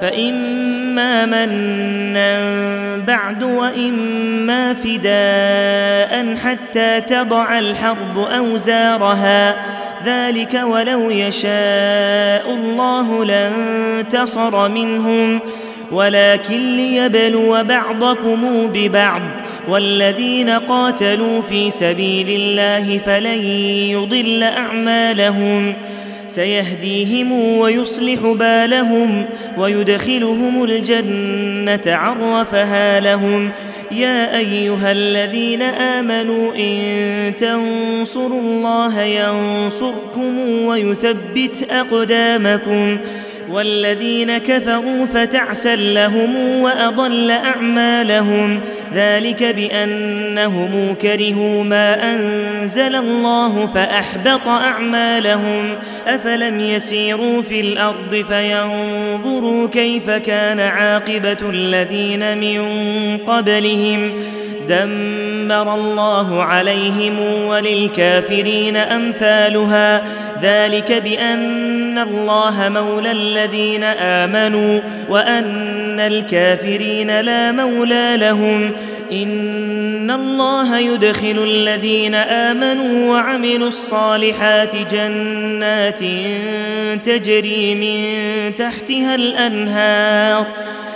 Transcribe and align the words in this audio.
فإما 0.00 1.26
منا 1.26 2.40
بعد 2.96 3.42
وإما 3.42 4.74
فداء 4.74 6.36
حتى 6.36 7.00
تضع 7.00 7.58
الحرب 7.58 8.18
أوزارها. 8.18 9.56
ذلك 10.06 10.60
ولو 10.64 11.10
يشاء 11.10 12.54
الله 12.54 13.24
لانتصر 13.24 14.68
منهم. 14.68 15.40
ولكن 15.92 16.76
ليبلو 16.76 17.64
بعضكم 17.64 18.66
ببعض. 18.74 19.22
والذين 19.68 20.50
قاتلوا 20.50 21.42
في 21.42 21.70
سبيل 21.70 22.40
الله 22.40 23.00
فلن 23.06 23.44
يضل 23.90 24.42
أعمالهم. 24.42 25.74
سيهديهم 26.30 27.32
ويصلح 27.32 28.20
بالهم 28.38 29.24
ويدخلهم 29.58 30.64
الجنة 30.64 31.96
عرفها 31.96 33.00
لهم. 33.00 33.50
يا 33.92 34.38
أيها 34.38 34.92
الذين 34.92 35.62
آمنوا 35.62 36.54
إن 36.54 37.32
تنصروا 37.36 38.40
الله 38.40 39.02
ينصركم 39.02 40.38
ويثبت 40.38 41.66
أقدامكم. 41.70 42.98
والذين 43.50 44.38
كفروا 44.38 45.06
فتعسا 45.06 45.76
لهم 45.76 46.36
وأضل 46.60 47.30
أعمالهم. 47.30 48.60
ذلك 48.94 49.42
بأنهم 49.42 50.94
كرهوا 50.94 51.64
ما 51.64 52.14
أنزل 52.14 52.94
الله 52.94 53.66
فأحبط 53.66 54.48
أعمالهم. 54.48 55.74
أفلم 56.06 56.60
يسيروا 56.60 57.42
في 57.42 57.60
الأرض 57.60 58.24
فينظروا 58.28 59.68
كيف 59.68 60.10
كان 60.10 60.60
عاقبة 60.60 61.50
الذين 61.50 62.38
من 62.38 62.60
قبلهم. 63.18 64.12
دمر 64.68 65.74
الله 65.74 66.42
عليهم 66.42 67.20
وللكافرين 67.46 68.76
أمثالها. 68.76 70.04
ذلك 70.42 70.92
بأن 70.92 71.98
الله 71.98 72.68
مولى 72.68 73.12
الذين 73.12 73.84
آمنوا 73.84 74.80
وان 76.00 76.12
الكافرين 76.12 77.20
لا 77.20 77.52
مولى 77.52 78.16
لهم. 78.16 78.70
إن 79.12 80.10
الله 80.10 80.78
يدخل 80.78 81.44
الذين 81.44 82.14
آمنوا 82.14 83.12
وعملوا 83.12 83.68
الصالحات 83.68 84.76
جنات 84.94 85.98
تجري 87.04 87.74
من 87.74 88.54
تحتها 88.54 89.14
الأنهار. 89.14 90.46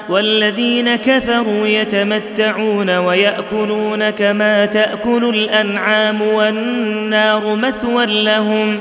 والذين 0.09 0.97
كفروا 0.97 1.67
يتمتعون 1.67 2.97
ويأكلون 2.97 4.11
كما 4.11 4.67
تأكل 4.67 5.35
الأنعام 5.35 6.23
والنار 6.23 7.57
مثوى 7.57 8.07
لهم. 8.07 8.81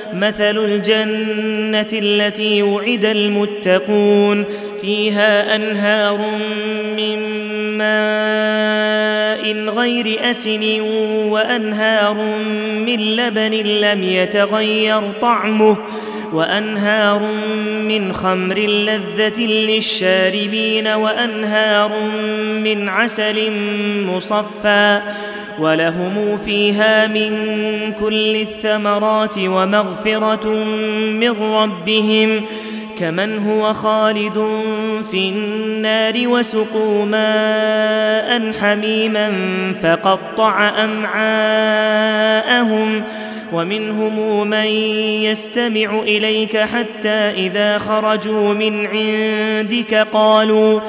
مثل 0.21 0.57
الجنة 0.57 1.87
التي 1.93 2.63
وعد 2.63 3.05
المتقون 3.05 4.45
فيها 4.81 5.55
أنهار 5.55 6.17
من 6.97 7.19
ماء 7.77 9.53
غير 9.53 10.31
أسن 10.31 10.81
وأنهار 11.29 12.13
من 12.85 13.15
لبن 13.15 13.53
لم 13.53 14.03
يتغير 14.03 15.01
طعمه. 15.21 15.77
وأنهار 16.33 17.19
من 17.87 18.13
خمر 18.13 18.59
لذة 18.59 19.41
للشاربين 19.45 20.87
وأنهار 20.87 21.99
من 22.63 22.89
عسل 22.89 23.51
مصفى 24.05 25.01
ولهم 25.59 26.37
فيها 26.45 27.07
من 27.07 27.31
كل 27.93 28.35
الثمرات 28.35 29.37
ومغفرة 29.37 30.49
من 31.13 31.31
ربهم 31.41 32.45
كمن 32.97 33.37
هو 33.37 33.73
خالد 33.73 34.47
في 35.11 35.29
النار 35.29 36.13
وسقوا 36.27 37.05
ماء 37.05 38.51
حميما 38.61 39.31
فقطع 39.83 40.69
أمعاءهم 40.83 42.23
ومنهم 43.51 44.47
من 44.47 44.65
يستمع 45.25 45.99
إليك 45.99 46.57
حتى 46.57 47.09
إذا 47.09 47.77
خرجوا 47.77 48.53
من 48.53 48.87
عندك 48.87 50.07
قالوا 50.13 50.79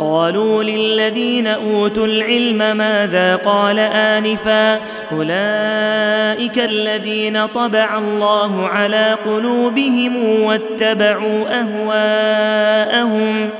قالوا 0.00 0.62
للذين 0.62 1.46
أوتوا 1.46 2.06
العلم 2.06 2.76
ماذا 2.76 3.36
قال 3.36 3.78
آنفا؟ 3.78 4.74
أولئك 5.12 6.58
الذين 6.58 7.46
طبع 7.46 7.98
الله 7.98 8.68
على 8.68 9.16
قلوبهم 9.26 10.42
واتبعوا 10.42 11.44
أهواءهم 11.60 13.50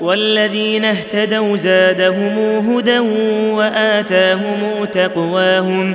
والذين 0.00 0.84
اهتدوا 0.84 1.56
زادهم 1.56 2.38
هدى 2.70 2.98
وآتاهم 3.52 4.84
تقواهم. 4.84 5.94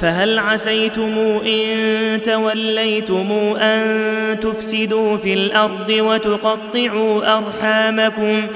فهل 0.00 0.38
عسيتم 0.38 1.18
إن 1.46 2.22
توليتم 2.22 3.32
أن 3.60 4.40
تفسدوا 4.40 5.16
في 5.16 5.34
الأرض 5.34 5.90
وتقطعوا 5.90 7.38
أرحامكم 7.38 8.46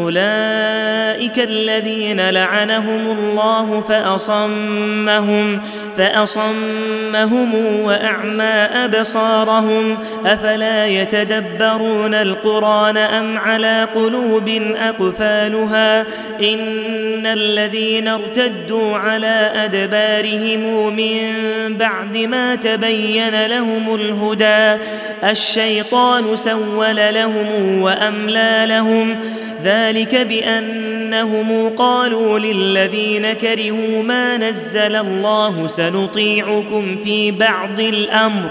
أولئك 0.00 1.38
الذين 1.38 2.30
لعنهم 2.30 3.18
الله 3.18 3.80
فأصمهم 3.88 5.60
فأصمهم 5.96 7.54
وأعمى 7.84 8.44
أبصارهم. 8.84 9.98
أفلا 10.26 10.86
يتدبرون 10.86 12.14
القرآن 12.14 12.96
أم 12.96 13.38
على 13.38 13.88
قلوب 13.94 14.48
أقفالها؟ 14.76 16.00
إن 16.40 17.26
الذين 17.26 18.08
ارتدوا 18.08 18.96
على 18.96 19.50
أدبارهم 19.54 20.94
من 20.96 21.32
بعد 21.76 22.16
ما 22.16 22.54
تبين 22.54 23.46
لهم 23.46 23.94
الهدى. 23.94 24.82
الشيطان 25.30 26.36
سول 26.36 26.96
لهم 26.96 27.80
وأملى 27.82 28.64
لهم. 28.68 29.16
ذلك 29.64 30.14
بأنهم 30.14 31.68
قالوا 31.68 32.38
للذين 32.38 33.32
كرهوا 33.32 34.02
ما 34.02 34.36
نزل 34.36 34.96
الله 34.96 35.66
سنطيعكم 35.66 36.96
في 36.96 37.30
بعض 37.30 37.80
الأمر. 37.80 38.50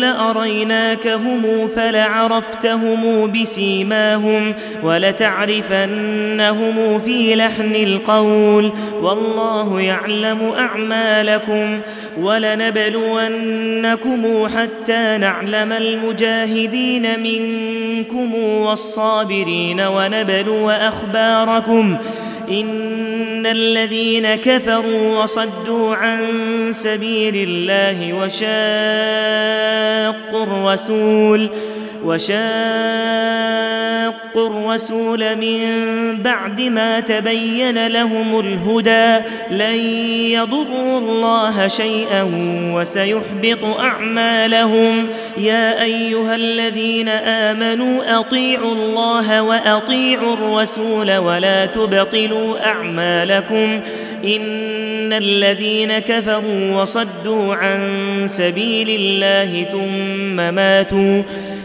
لأريناكهم 0.00 1.68
فلعرفتهم 1.68 3.32
بسيماهم 3.32 4.54
ولتعرفنهم 4.82 6.30
في 6.98 7.34
لحن 7.36 7.74
القول 7.74 8.72
والله 9.00 9.80
يعلم 9.80 10.52
أعمالكم 10.58 11.80
ولنبلونكم 12.20 13.68
حتى 14.48 15.18
نعلم 15.18 15.72
المجاهدين 15.72 17.20
منكم 17.20 18.34
والصابرين 18.34 19.80
ونبلو 19.80 20.70
أخباركم 20.70 21.96
إن 22.50 23.46
الذين 23.46 24.34
كفروا 24.34 25.22
وصدوا 25.22 25.94
عن 25.94 26.18
سبيل 26.72 27.48
الله 27.48 28.12
وشاقوا 28.14 28.42
الرسول 30.42 31.50
وشاقوا 32.04 32.30
الرسول 34.36 35.36
من 35.36 35.60
بعد 36.22 36.60
ما 36.60 37.00
تبين 37.00 37.86
لهم 37.86 38.40
الهدى 38.40 39.24
لن 39.50 39.78
يضروا 40.30 40.98
الله 40.98 41.68
شيئا 41.68 42.22
وسيحبط 42.74 43.64
أعمالهم. 43.78 45.06
يا 45.38 45.82
أيها 45.82 46.34
الذين 46.34 47.08
آمنوا 47.08 48.20
أطيعوا 48.20 48.74
الله 48.74 49.42
وأطيعوا 49.42 50.34
الرسول 50.34 51.16
ولا 51.16 51.66
تبطلوا 51.66 52.66
أعمالكم. 52.66 53.80
إن 54.24 55.12
الذين 55.12 55.98
كفروا 55.98 56.80
وصدوا 56.82 57.54
عن 57.54 57.80
سبيل 58.26 58.88
الله 58.88 59.66
ثم 59.72 60.54
ماتوا. 60.54 61.22